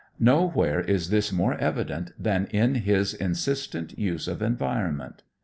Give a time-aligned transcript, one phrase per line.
[0.19, 5.21] Nowhere is this more evident than in his insistent use of environment.